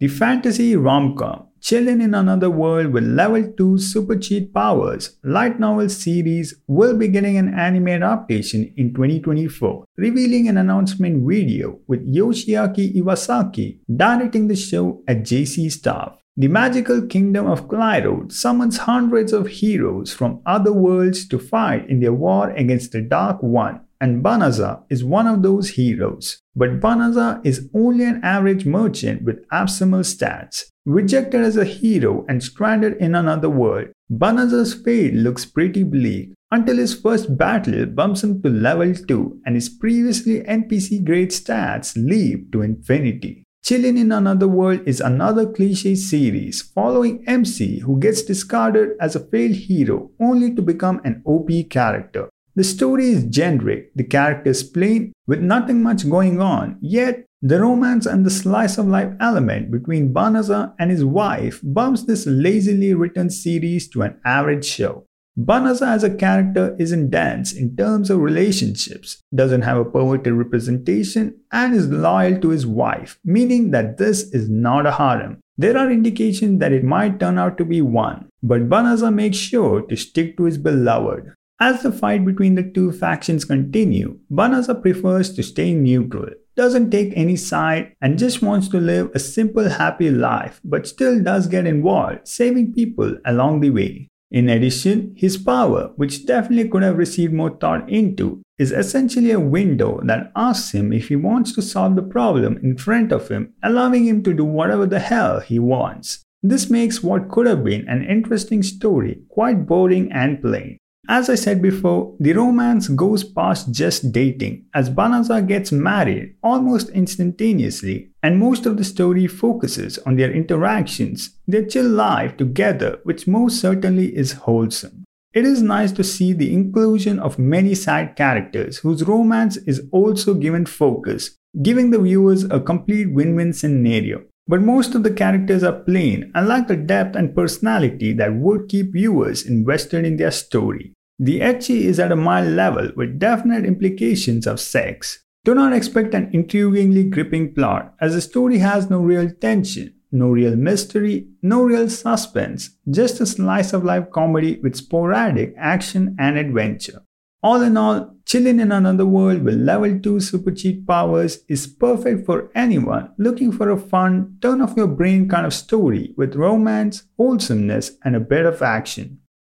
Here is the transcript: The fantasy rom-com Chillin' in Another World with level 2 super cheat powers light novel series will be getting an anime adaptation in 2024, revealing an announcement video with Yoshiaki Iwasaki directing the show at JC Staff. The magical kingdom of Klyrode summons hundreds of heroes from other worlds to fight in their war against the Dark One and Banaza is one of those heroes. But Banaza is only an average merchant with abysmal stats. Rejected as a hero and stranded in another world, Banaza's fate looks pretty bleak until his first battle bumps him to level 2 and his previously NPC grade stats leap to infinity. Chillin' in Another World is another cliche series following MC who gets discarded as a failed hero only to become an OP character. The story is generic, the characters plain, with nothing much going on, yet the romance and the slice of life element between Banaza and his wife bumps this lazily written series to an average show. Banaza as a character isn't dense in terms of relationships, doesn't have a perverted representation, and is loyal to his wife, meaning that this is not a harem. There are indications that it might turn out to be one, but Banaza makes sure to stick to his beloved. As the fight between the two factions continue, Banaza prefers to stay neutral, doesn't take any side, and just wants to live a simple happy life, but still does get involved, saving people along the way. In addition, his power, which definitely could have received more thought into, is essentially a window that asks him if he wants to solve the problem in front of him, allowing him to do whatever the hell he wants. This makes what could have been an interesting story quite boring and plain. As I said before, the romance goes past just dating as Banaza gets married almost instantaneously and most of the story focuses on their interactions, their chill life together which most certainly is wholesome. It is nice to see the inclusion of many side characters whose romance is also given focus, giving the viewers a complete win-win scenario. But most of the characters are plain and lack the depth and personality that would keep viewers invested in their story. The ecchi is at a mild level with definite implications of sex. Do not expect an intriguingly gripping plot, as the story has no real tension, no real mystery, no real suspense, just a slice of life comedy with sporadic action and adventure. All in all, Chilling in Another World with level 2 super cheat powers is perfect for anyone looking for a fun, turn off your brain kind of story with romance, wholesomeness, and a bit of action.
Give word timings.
The 0.00 0.08
fantasy 0.08 0.76
rom-com 0.76 1.48
Chillin' 1.60 2.00
in 2.02 2.14
Another 2.14 2.48
World 2.48 2.94
with 2.94 3.04
level 3.04 3.52
2 3.52 3.76
super 3.76 4.16
cheat 4.16 4.54
powers 4.54 5.18
light 5.22 5.60
novel 5.60 5.90
series 5.90 6.54
will 6.66 6.96
be 6.96 7.08
getting 7.08 7.36
an 7.36 7.52
anime 7.52 7.88
adaptation 7.88 8.72
in 8.78 8.94
2024, 8.94 9.84
revealing 9.98 10.48
an 10.48 10.56
announcement 10.56 11.28
video 11.28 11.80
with 11.86 12.08
Yoshiaki 12.08 12.96
Iwasaki 12.96 13.80
directing 13.94 14.48
the 14.48 14.56
show 14.56 15.02
at 15.06 15.18
JC 15.18 15.70
Staff. 15.70 16.19
The 16.36 16.48
magical 16.48 17.06
kingdom 17.06 17.46
of 17.46 17.68
Klyrode 17.68 18.32
summons 18.32 18.78
hundreds 18.78 19.32
of 19.32 19.48
heroes 19.48 20.12
from 20.12 20.40
other 20.46 20.72
worlds 20.72 21.26
to 21.28 21.38
fight 21.38 21.88
in 21.90 22.00
their 22.00 22.12
war 22.12 22.50
against 22.50 22.92
the 22.92 23.02
Dark 23.02 23.42
One 23.42 23.80
and 24.00 24.24
Banaza 24.24 24.82
is 24.88 25.04
one 25.04 25.26
of 25.26 25.42
those 25.42 25.68
heroes. 25.70 26.40
But 26.56 26.80
Banaza 26.80 27.40
is 27.44 27.68
only 27.74 28.04
an 28.04 28.20
average 28.24 28.64
merchant 28.64 29.22
with 29.22 29.44
abysmal 29.52 30.00
stats. 30.00 30.64
Rejected 30.86 31.42
as 31.42 31.56
a 31.56 31.64
hero 31.64 32.24
and 32.28 32.42
stranded 32.42 32.96
in 32.96 33.14
another 33.14 33.50
world, 33.50 33.88
Banaza's 34.10 34.74
fate 34.74 35.14
looks 35.14 35.44
pretty 35.44 35.82
bleak 35.82 36.32
until 36.50 36.78
his 36.78 36.98
first 36.98 37.36
battle 37.36 37.86
bumps 37.86 38.24
him 38.24 38.42
to 38.42 38.48
level 38.48 38.94
2 38.94 39.42
and 39.44 39.54
his 39.54 39.68
previously 39.68 40.40
NPC 40.40 41.04
grade 41.04 41.30
stats 41.30 41.94
leap 41.96 42.50
to 42.52 42.62
infinity. 42.62 43.44
Chillin' 43.62 43.98
in 43.98 44.10
Another 44.10 44.48
World 44.48 44.80
is 44.86 45.00
another 45.00 45.46
cliche 45.46 45.94
series 45.94 46.62
following 46.62 47.22
MC 47.26 47.80
who 47.80 48.00
gets 48.00 48.22
discarded 48.22 48.96
as 48.98 49.14
a 49.14 49.20
failed 49.20 49.54
hero 49.54 50.10
only 50.18 50.54
to 50.54 50.62
become 50.62 51.00
an 51.04 51.22
OP 51.26 51.50
character. 51.68 52.30
The 52.56 52.64
story 52.64 53.10
is 53.10 53.24
generic, 53.24 53.92
the 53.94 54.04
characters 54.04 54.62
plain, 54.62 55.12
with 55.26 55.40
nothing 55.40 55.82
much 55.82 56.08
going 56.08 56.40
on, 56.40 56.78
yet 56.80 57.26
the 57.42 57.60
romance 57.60 58.06
and 58.06 58.24
the 58.24 58.30
slice 58.30 58.78
of 58.78 58.88
life 58.88 59.12
element 59.20 59.70
between 59.70 60.12
Banaza 60.12 60.74
and 60.78 60.90
his 60.90 61.04
wife 61.04 61.60
bumps 61.62 62.04
this 62.04 62.26
lazily 62.26 62.94
written 62.94 63.28
series 63.30 63.88
to 63.90 64.02
an 64.02 64.20
average 64.24 64.64
show. 64.64 65.06
Banaza 65.38 65.86
as 65.86 66.02
a 66.02 66.14
character 66.14 66.76
isn't 66.78 67.10
dense 67.10 67.52
in 67.52 67.76
terms 67.76 68.10
of 68.10 68.18
relationships, 68.18 69.22
doesn't 69.34 69.62
have 69.62 69.78
a 69.78 69.84
perverted 69.84 70.32
representation, 70.32 71.34
and 71.52 71.74
is 71.74 71.88
loyal 71.88 72.40
to 72.40 72.48
his 72.48 72.66
wife, 72.66 73.18
meaning 73.24 73.70
that 73.70 73.96
this 73.96 74.22
is 74.32 74.50
not 74.50 74.86
a 74.86 74.92
harem. 74.92 75.38
There 75.56 75.76
are 75.76 75.90
indications 75.90 76.58
that 76.60 76.72
it 76.72 76.82
might 76.82 77.20
turn 77.20 77.38
out 77.38 77.58
to 77.58 77.64
be 77.64 77.80
one, 77.80 78.28
but 78.42 78.68
Banaza 78.68 79.14
makes 79.14 79.36
sure 79.36 79.82
to 79.82 79.96
stick 79.96 80.36
to 80.36 80.44
his 80.44 80.58
beloved. 80.58 81.32
As 81.60 81.82
the 81.82 81.92
fight 81.92 82.24
between 82.24 82.54
the 82.54 82.62
two 82.62 82.90
factions 82.90 83.44
continue, 83.44 84.18
Banaza 84.32 84.80
prefers 84.80 85.32
to 85.34 85.42
stay 85.42 85.74
neutral, 85.74 86.30
doesn't 86.56 86.90
take 86.90 87.12
any 87.14 87.36
side, 87.36 87.94
and 88.00 88.18
just 88.18 88.42
wants 88.42 88.68
to 88.68 88.80
live 88.80 89.10
a 89.14 89.18
simple 89.18 89.68
happy 89.68 90.10
life, 90.10 90.60
but 90.64 90.86
still 90.86 91.22
does 91.22 91.46
get 91.46 91.66
involved, 91.66 92.26
saving 92.26 92.72
people 92.72 93.16
along 93.24 93.60
the 93.60 93.70
way. 93.70 94.09
In 94.30 94.48
addition, 94.48 95.12
his 95.16 95.36
power, 95.36 95.92
which 95.96 96.24
definitely 96.24 96.68
could 96.68 96.82
have 96.82 96.96
received 96.96 97.32
more 97.32 97.50
thought 97.50 97.90
into, 97.90 98.42
is 98.58 98.70
essentially 98.70 99.32
a 99.32 99.40
window 99.40 100.00
that 100.04 100.30
asks 100.36 100.72
him 100.72 100.92
if 100.92 101.08
he 101.08 101.16
wants 101.16 101.52
to 101.54 101.62
solve 101.62 101.96
the 101.96 102.02
problem 102.02 102.58
in 102.62 102.76
front 102.76 103.10
of 103.10 103.28
him, 103.28 103.52
allowing 103.62 104.06
him 104.06 104.22
to 104.22 104.34
do 104.34 104.44
whatever 104.44 104.86
the 104.86 105.00
hell 105.00 105.40
he 105.40 105.58
wants. 105.58 106.22
This 106.42 106.70
makes 106.70 107.02
what 107.02 107.28
could 107.28 107.46
have 107.46 107.64
been 107.64 107.88
an 107.88 108.04
interesting 108.04 108.62
story 108.62 109.22
quite 109.28 109.66
boring 109.66 110.10
and 110.12 110.40
plain. 110.40 110.78
As 111.12 111.28
I 111.28 111.34
said 111.34 111.60
before, 111.60 112.14
the 112.20 112.34
romance 112.34 112.86
goes 112.86 113.24
past 113.24 113.72
just 113.72 114.12
dating 114.12 114.66
as 114.72 114.88
Banaza 114.88 115.44
gets 115.44 115.72
married 115.72 116.36
almost 116.40 116.88
instantaneously 116.90 118.10
and 118.22 118.38
most 118.38 118.64
of 118.64 118.76
the 118.76 118.84
story 118.84 119.26
focuses 119.26 119.98
on 120.06 120.14
their 120.14 120.30
interactions, 120.30 121.30
their 121.48 121.66
chill 121.66 121.88
life 121.88 122.36
together 122.36 123.00
which 123.02 123.26
most 123.26 123.60
certainly 123.60 124.16
is 124.16 124.34
wholesome. 124.46 125.02
It 125.34 125.44
is 125.44 125.62
nice 125.62 125.90
to 125.92 126.04
see 126.04 126.32
the 126.32 126.54
inclusion 126.54 127.18
of 127.18 127.40
many 127.40 127.74
side 127.74 128.14
characters 128.14 128.78
whose 128.78 129.02
romance 129.02 129.56
is 129.56 129.82
also 129.90 130.34
given 130.34 130.64
focus, 130.64 131.34
giving 131.60 131.90
the 131.90 131.98
viewers 131.98 132.44
a 132.44 132.60
complete 132.60 133.12
win-win 133.12 133.52
scenario. 133.52 134.22
But 134.46 134.62
most 134.62 134.94
of 134.94 135.02
the 135.02 135.12
characters 135.12 135.64
are 135.64 135.80
plain 135.80 136.30
and 136.36 136.46
lack 136.46 136.68
the 136.68 136.76
depth 136.76 137.16
and 137.16 137.34
personality 137.34 138.12
that 138.12 138.32
would 138.32 138.68
keep 138.68 138.92
viewers 138.92 139.44
invested 139.44 140.04
in 140.04 140.16
their 140.16 140.30
story. 140.30 140.94
The 141.22 141.40
ecchi 141.40 141.82
is 141.82 142.00
at 142.00 142.12
a 142.12 142.16
mild 142.16 142.54
level 142.54 142.92
with 142.96 143.18
definite 143.18 143.66
implications 143.66 144.46
of 144.46 144.58
sex. 144.58 145.22
Do 145.44 145.54
not 145.54 145.74
expect 145.74 146.14
an 146.14 146.32
intriguingly 146.32 147.10
gripping 147.10 147.52
plot, 147.52 147.94
as 148.00 148.14
the 148.14 148.22
story 148.22 148.56
has 148.56 148.88
no 148.88 149.00
real 149.00 149.30
tension, 149.30 149.96
no 150.10 150.30
real 150.30 150.56
mystery, 150.56 151.28
no 151.42 151.62
real 151.62 151.90
suspense, 151.90 152.70
just 152.90 153.20
a 153.20 153.26
slice 153.26 153.74
of 153.74 153.84
life 153.84 154.10
comedy 154.10 154.60
with 154.62 154.76
sporadic 154.76 155.54
action 155.58 156.16
and 156.18 156.38
adventure. 156.38 157.02
All 157.42 157.60
in 157.60 157.76
all, 157.76 158.16
Chilling 158.24 158.58
in 158.58 158.72
Another 158.72 159.04
World 159.04 159.42
with 159.42 159.56
level 159.56 160.00
2 160.00 160.20
super 160.20 160.52
cheat 160.52 160.86
powers 160.86 161.40
is 161.48 161.66
perfect 161.66 162.24
for 162.24 162.50
anyone 162.54 163.12
looking 163.18 163.52
for 163.52 163.68
a 163.68 163.76
fun, 163.76 164.38
turn 164.40 164.62
off 164.62 164.74
your 164.74 164.86
brain 164.86 165.28
kind 165.28 165.44
of 165.44 165.52
story 165.52 166.14
with 166.16 166.34
romance, 166.34 167.02
wholesomeness, 167.18 167.92
and 168.04 168.16
a 168.16 168.20
bit 168.20 168.46
of 168.46 168.62
action. 168.62 169.19